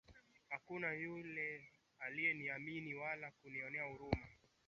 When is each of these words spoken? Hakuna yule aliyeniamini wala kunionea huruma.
Hakuna 0.49 0.93
yule 0.93 1.69
aliyeniamini 1.99 2.93
wala 2.95 3.31
kunionea 3.31 3.83
huruma. 3.83 4.27